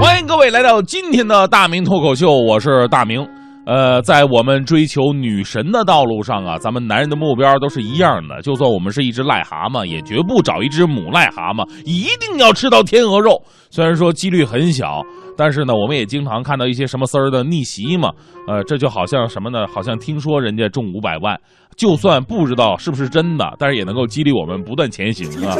[0.00, 3.20] 欢迎各位来到今天的大明脱口秀，我是大明。
[3.66, 8.40] 呃，在我们追求女神的道路上啊，咱们男人的目标都是一样的。
[8.40, 13.42] 就算我们是一只癞蛤蟆，也绝不找一只母癞蛤蟆，一定要吃到天鹅肉。
[13.68, 15.02] 虽然说几率很小，
[15.36, 18.10] 但是呢，我们也经常看到一些什么丝儿的逆袭嘛。
[18.48, 19.66] 呃，这就好像什么呢？
[19.66, 21.38] 好像听说人家中五百万，
[21.76, 25.54] 就算不知道是不是真的，但是也能够激励我们不断前行啊。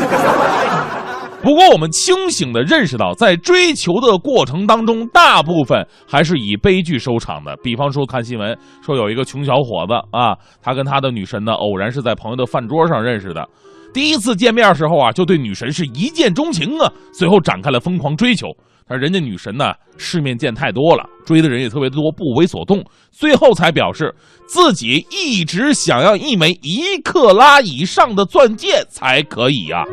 [1.42, 7.56] 不过，我们清醒地认识到，在追求的过程当中，大部分还是以悲剧收场的。
[7.62, 13.48] 比方说，看新闻说有一个穷小伙子啊，他跟他的女神呢，偶然是在朋友的饭桌上认识的。
[13.92, 18.46] 第一次见面时候啊，就对女神是一见钟情啊，随后展开了疯狂追求。
[18.86, 24.14] 但人家女神呢，世面见太多了，追的人也特别多，不为所动，最后才表示
[24.46, 29.84] 自己一直想要一枚一克拉以上的钻戒才可以呀，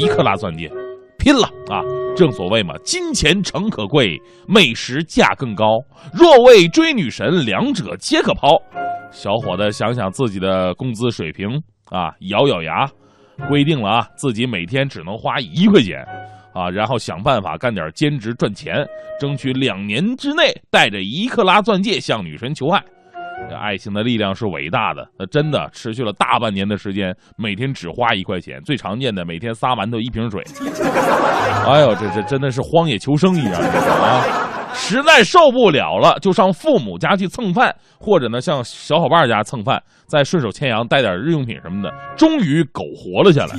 [0.00, 0.70] 一克拉钻戒。
[1.18, 1.84] 拼了啊！
[2.16, 4.18] 正所谓嘛，金钱诚可贵，
[4.48, 5.78] 美食价更高。
[6.14, 8.56] 若为追女神，两者皆可抛。
[9.12, 12.90] 小伙子想想自己的工资水平啊，咬咬牙，
[13.50, 15.98] 规定了啊，自己每天只能花一块钱
[16.54, 18.74] 啊，然后想办法干点兼职赚钱，
[19.20, 22.82] 争取两年之内带着一克拉钻戒向女神求爱。
[23.56, 30.42] 爱情的力量是伟大的，那真的持续了大半年的时间，每天只花一块钱，最常见的每天仨馒头一瓶水。
[31.66, 34.24] 哎呦，这这真的是荒野求生一样啊！
[34.72, 43.56] 实在受不了了，就上父母家去蹭饭，或者呢上小伙伴家蹭饭，再顺手牵羊带点日用品什么的，终于苟活了下来，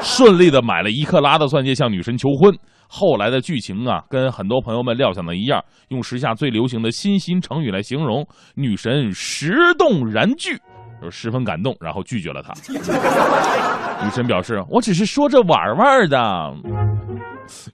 [0.00, 2.54] 顺利的买了一克拉的钻戒向女神求婚。
[2.88, 10.56] 后来的剧情啊，跟很多朋友们料想的一样，用时下最流行的新兴成语来形容，女神十动然拒，
[11.02, 12.52] 就十分感动，然后拒绝了他。
[14.04, 16.54] 女神表示：“我只是说着玩玩的，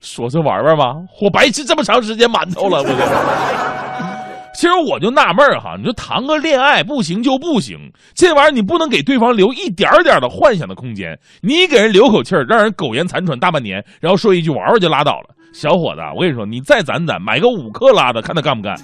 [0.00, 0.94] 说着玩玩吧？
[1.20, 3.81] 我白吃这么长时间馒头了，我。”
[4.62, 7.77] 其实我就纳闷哈，你说谈个恋爱不行就不行，
[8.14, 15.34] 这玩意儿你不能给对方留一点点的幻想的空间，你给人留口气儿，让人苟延残喘大半年，然后说一句玩玩就拉倒了。
[15.52, 18.77] 小伙子，我跟你说，你再攒攒，买个五克拉的，看他干不干。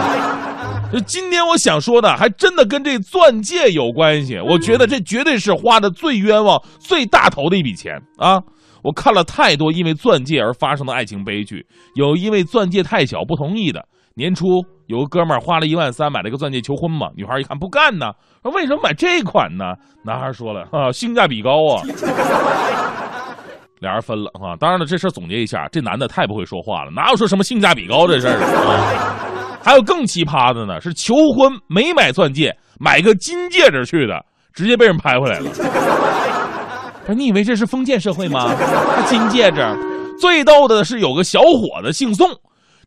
[0.92, 4.38] 就今天我想说的，还真的跟这钻戒有关系。
[4.38, 8.38] 我觉得这绝对是花的最冤枉、最大头的一笔钱啊！
[8.84, 13.82] 我看了太多因为钻戒而发生的爱情悲剧，有因为钻戒太小不同意的。
[14.16, 18.12] 年初有个哥们儿花了一万三买了个钻戒求婚嘛，女孩一看不干呢，
[18.42, 19.76] 说为什么买这款呢？
[20.04, 21.82] 男孩说了啊，性价比高啊。
[23.78, 24.56] 俩人分了啊。
[24.58, 29.62] 当然了，这事儿总结一下，这男的太不会说话了，哪有说什么性价比高这事儿啊？
[29.62, 34.20] 还有更奇葩的呢，是求婚没买钻戒，买个金戒指去的，
[34.52, 35.48] 直接被人拍回来了。
[37.06, 38.52] 说你以为这是封建社会吗？
[39.06, 39.64] 金戒指，
[40.20, 42.28] 最逗的是有个小伙子姓宋。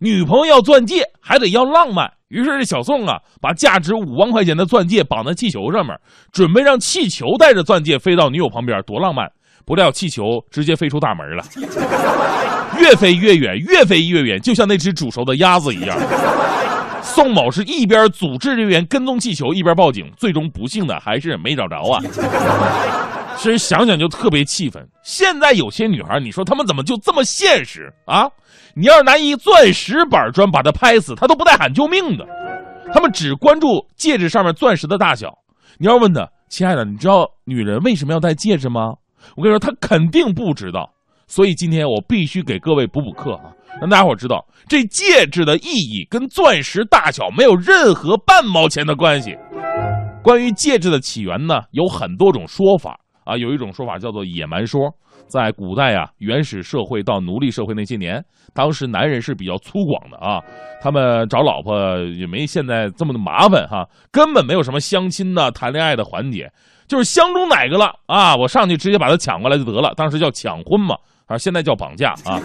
[0.03, 2.12] 女朋友要钻戒，还得要浪漫。
[2.28, 5.97] 于是这小宋啊，把价值五万块钱的钻戒绑在气球上面，
[6.34, 9.31] 准备让气球带着钻戒飞到女友旁边，多浪漫！
[9.66, 11.44] 不料气球直接飞出大门了，
[12.78, 15.97] 越飞越远，越飞越远，就像那只煮熟的鸭子一样。
[17.02, 22.03] 宋某是一边组织人员跟踪气球，一边报警，最终不幸的还是没找着啊。
[23.36, 24.88] 其实想想就特别气愤。
[25.04, 28.30] 现在有些女孩，你说她们怎么就这么现实啊？
[28.76, 32.26] 你要是拿一钻石板砖把她拍死，她都不带喊救命的。
[32.94, 35.30] 她们只关注戒指上面钻石的大小。
[35.78, 38.94] 你要问她，亲爱的，你知道女人为什么要戴戒指吗？
[39.36, 40.90] 我跟你说，她肯定不知道。
[41.28, 43.52] 所以今天我必须给各位补补课啊，
[43.82, 49.36] 让大家伙知道这戒指的意义跟钻石大小没有任何半毛钱的关系。
[50.22, 53.00] 关于戒指的起源呢，有很多种说法。
[53.23, 54.89] 啊，有一种说法叫做野蛮说，
[55.28, 58.23] 在古代啊，原始社会到奴隶社会那些年，
[58.53, 60.41] 当时男人是比较粗犷的啊，
[60.81, 66.51] 他们找老婆也没现在这么的麻烦哈，根本没有什么相亲的、谈恋爱的环节，
[66.88, 70.95] 就是相中哪个了啊，我上去直接把他抢过来就得了，当时叫抢婚嘛，
[71.28, 72.40] 啊，现在叫绑架啊。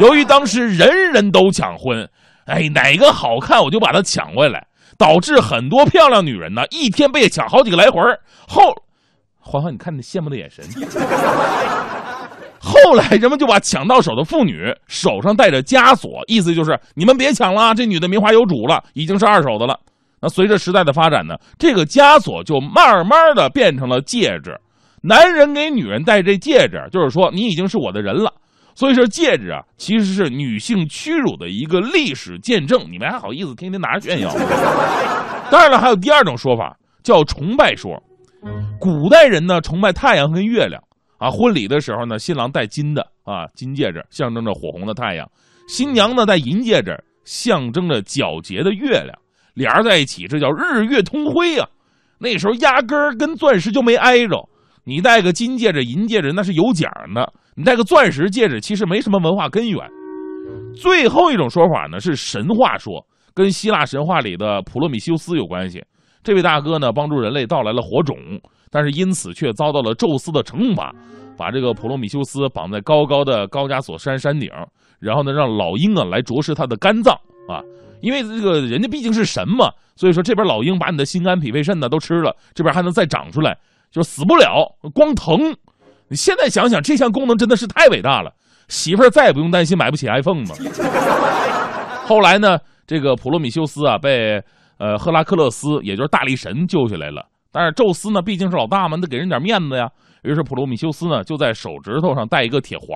[0.00, 2.08] 由于当时人人都抢婚，
[2.46, 4.66] 哎，哪个好看我就把他抢过来，
[4.98, 8.00] 导致很多漂亮女人呢，一天被抢好几个来回
[8.46, 8.74] 后。
[9.42, 10.64] 欢欢，你看你羡慕的眼神。
[12.58, 19.78] 后来人们就把抢到手的妇女手上戴着枷锁，意思就是你们别抢了，这女的名花有主了，已经是二手的了。
[20.20, 24.56] 那随着时代的发展呢，这个枷锁就慢慢的变成了戒指。
[25.02, 28.32] 男人给女人戴这戒指，就是说你已经是我的人了。
[28.76, 32.86] 所以说戒指啊，其实是女性屈辱的一个历史见证。
[32.90, 34.32] 你们还好意思天天拿着炫耀？
[35.50, 38.00] 当然了，还有第二种说法，叫崇拜说。
[38.80, 40.82] 古代人呢崇拜太阳跟月亮
[41.18, 45.24] 啊，婚礼的时候呢，新郎戴金的啊金戒指，象征着火红的太阳；
[45.68, 49.16] 新娘呢戴银戒指，象征着皎洁的月亮。
[49.54, 51.68] 俩人在一起，这叫日月同辉呀。
[52.18, 54.48] 那时候压根儿跟钻石就没挨着。
[54.84, 59.78] 你戴个金戒指、银戒指那是有奖的，你戴个钻石戒指其实没什么文化根源。
[60.74, 65.84] 最后一种说法呢是神话说，跟希腊神话里的普罗米修斯有关系。
[66.22, 68.16] 这位大哥呢帮助人类盗来了火种，
[68.70, 70.94] 但是因此却遭到了宙斯的惩罚，
[71.36, 74.50] 把这个普罗米修斯绑在高高的高加索山山顶，
[74.98, 77.14] 然后呢让老鹰啊来啄食他的肝脏
[77.48, 77.60] 啊，
[78.00, 83.58] 因为这个人家毕竟是神嘛，所以说这边老鹰把你的心肝脾肺肾呢都吃了，这边还能再长出来。
[83.90, 85.54] 就死不了，光疼。
[86.08, 88.32] 你现在想想，这项功能真的是太伟大了。
[88.68, 90.54] 媳妇再也不用担心买不起 iPhone 了。
[92.08, 94.42] 后来呢，这个普罗米修斯啊，被
[94.82, 97.24] 呃赫拉克勒斯，也就是大力神救下来了。
[97.52, 99.88] 但是宙斯呢，毕竟是老大嘛，得给人点面子呀。
[100.22, 102.90] 于是普罗米修斯呢，就在手指头上戴一个铁环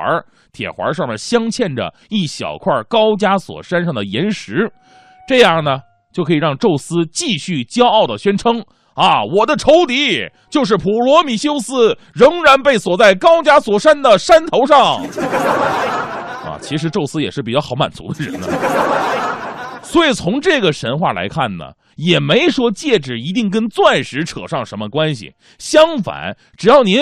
[0.52, 4.68] 铁环上面镶嵌着一小块高加索山上的岩石，
[5.28, 5.78] 这样呢，
[6.12, 8.60] 就可以让宙斯继续骄傲的宣称。
[8.94, 14.96] 啊，我的仇敌就是普罗米修斯，仍然被锁在高加索山的山头上。
[16.42, 18.46] 啊，其实宙斯也是比较好满足的人呢。
[19.96, 25.32] 所以从这个神话来看呢，也没说戒指一定跟钻石扯上什么关系。
[25.58, 26.98] 相反，只要您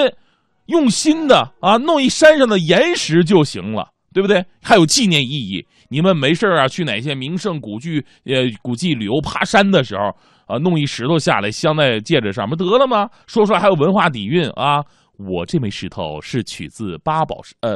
[0.66, 4.44] 用心的啊，弄一山上的岩石就行了，对不对？
[4.62, 5.66] 还有纪念意义。
[5.88, 10.02] 你们没事啊，去哪些名胜古迹、呃古迹旅游爬山的时候。
[10.46, 13.08] 啊，弄一石头下来镶在戒指上，不得了吗？
[13.26, 14.84] 说出来还有文化底蕴啊！
[15.16, 17.74] 我这枚石头是取自八宝石，呃，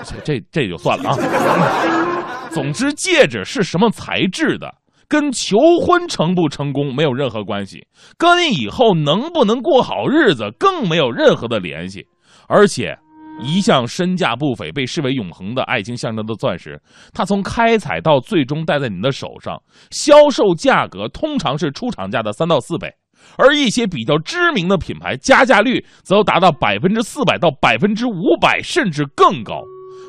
[0.00, 2.43] 这这这就算了啊。
[2.54, 4.72] 总之，戒指是什么材质的，
[5.08, 7.84] 跟求婚成不成功没有任何关系，
[8.16, 12.06] 跟以后能不能过好日子更没有任何的联系，
[12.48, 12.96] 而且。
[13.40, 16.80] 一向身价不菲、被视为永恒的爱情象征的钻石，
[17.12, 19.60] 它从开采到最终戴在你的手上，
[19.90, 22.88] 销售价格通常是出厂价的三到四倍，
[23.36, 29.64] 而一些比较知名的品牌加价率则达到百分之四百到百分之五百，甚至更高。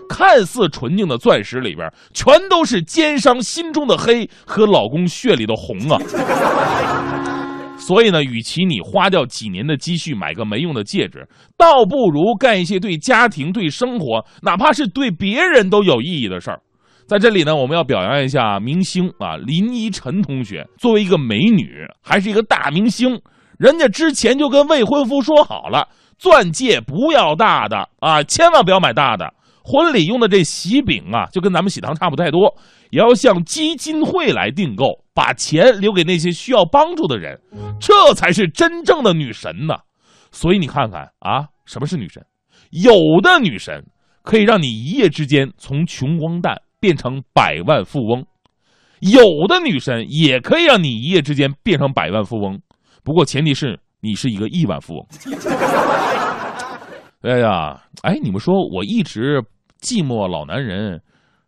[0.09, 5.99] 看似纯净的钻石里边，全都是奸商心中的黑和老公血里的红啊！
[7.77, 16.59] 所以呢，与其你花掉几年的积蓄买个没用的戒指，倒不如干一些对家庭、对生活，哪怕是对别人都有意义的事儿。
[17.05, 20.65] 在这里呢，我们要表扬一下明星啊，林依晨同学。
[20.79, 23.21] 作为一个美女，还是一个大明星，
[23.59, 25.87] 人家之前就跟未婚夫说好了，
[26.17, 29.31] 钻戒不要大的啊，千万不要买大的。
[29.65, 32.55] 婚礼用的这喜饼啊，就跟咱们喜糖差不太多，
[32.91, 35.03] 也要向基金会来订购。
[35.15, 37.39] 把钱留给那些需要帮助的人，
[37.79, 39.75] 这才是真正的女神呢。
[40.29, 42.21] 所以你看看啊，什么是女神？
[42.71, 42.91] 有
[43.23, 43.85] 的女神
[44.23, 48.25] 可以让你一夜之间从穷光蛋变成百万富翁，
[48.99, 52.59] 有的女神也可以让你一夜之间变成百万富翁。
[53.03, 55.07] 不过前提是你是一个亿万富翁。
[57.23, 59.41] 哎呀，哎，你们说我一直
[59.81, 61.01] 寂寞老男人。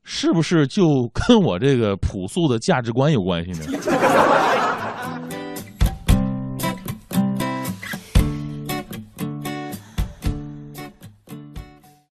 [0.09, 3.77] 是不是就跟我这个朴素的价值观有关系呢？